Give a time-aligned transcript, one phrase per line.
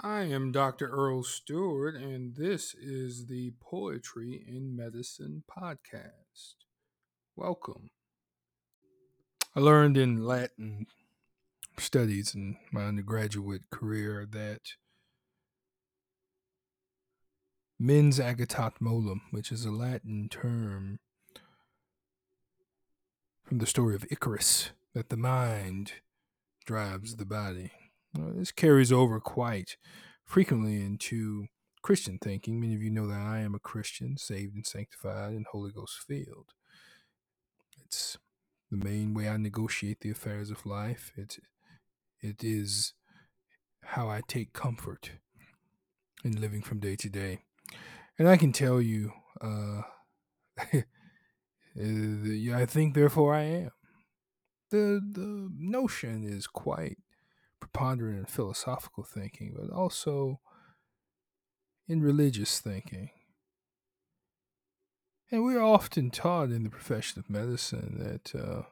[0.00, 0.86] I am Dr.
[0.86, 6.54] Earl Stewart, and this is the Poetry in Medicine podcast.
[7.34, 7.90] Welcome.
[9.56, 10.86] I learned in Latin
[11.78, 14.74] studies in my undergraduate career that
[17.76, 21.00] mens agitat molem, which is a Latin term
[23.42, 25.94] from the story of Icarus, that the mind
[26.64, 27.72] drives the body.
[28.16, 29.76] Well, this carries over quite
[30.24, 31.46] frequently into
[31.82, 32.60] Christian thinking.
[32.60, 35.98] Many of you know that I am a Christian, saved and sanctified and Holy Ghost
[36.06, 36.52] filled.
[37.84, 38.18] It's
[38.70, 41.12] the main way I negotiate the affairs of life.
[41.16, 41.38] It,
[42.20, 42.92] it is
[43.84, 45.12] how I take comfort
[46.24, 47.44] in living from day to day.
[48.18, 49.82] And I can tell you, uh,
[51.78, 53.70] I think, therefore I am.
[54.70, 56.98] The, the notion is quite
[57.60, 60.40] preponderant in philosophical thinking, but also
[61.86, 63.10] in religious thinking.
[65.30, 68.62] And we're often taught in the profession of medicine that, uh,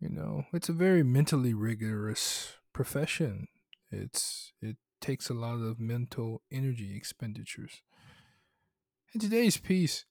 [0.00, 3.48] you know, it's a very mentally rigorous profession.
[3.90, 7.82] It's it takes a lot of mental energy expenditures.
[9.12, 10.04] And today's piece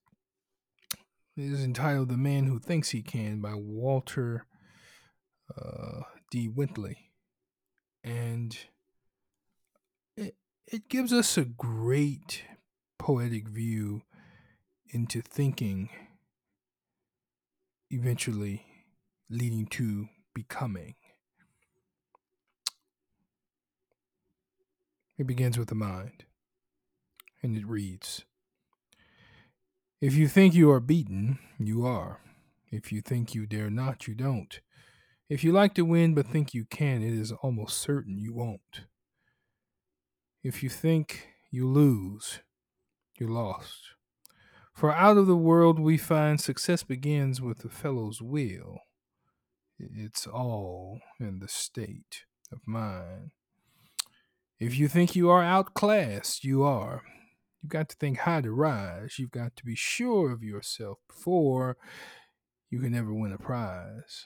[1.37, 4.45] is entitled "The Man Who Thinks He Can" by Walter
[5.55, 6.01] uh,
[6.31, 6.49] D.
[6.49, 6.89] Wintle
[8.03, 8.57] and
[10.15, 10.35] it,
[10.67, 12.43] it gives us a great
[12.97, 14.01] poetic view
[14.89, 15.89] into thinking
[17.89, 18.65] eventually
[19.29, 20.95] leading to becoming.
[25.17, 26.25] It begins with the mind,
[27.41, 28.23] and it reads
[29.99, 32.21] If you think you are beaten, you are.
[32.69, 34.59] If you think you dare not, you don't.
[35.29, 38.85] If you like to win but think you can, it is almost certain you won't.
[40.41, 42.39] If you think you lose,
[43.19, 43.89] you're lost.
[44.73, 48.79] For out of the world we find success begins with the fellow's will.
[49.77, 53.31] It's all in the state of mind.
[54.59, 57.03] If you think you are outclassed, you are.
[57.61, 59.19] You've got to think high to rise.
[59.19, 61.75] You've got to be sure of yourself before
[62.69, 64.25] you can ever win a prize.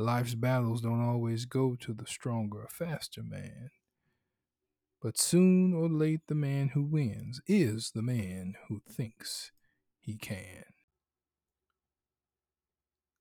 [0.00, 3.68] Life's battles don't always go to the stronger faster man.
[5.02, 9.52] But soon or late, the man who wins is the man who thinks
[9.98, 10.64] he can.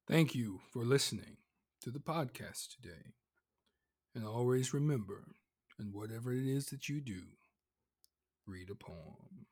[0.08, 1.38] Thank you for listening
[1.82, 3.14] to the podcast today.
[4.16, 5.26] And always remember,
[5.78, 7.24] in whatever it is that you do,
[8.48, 9.48] read a poem.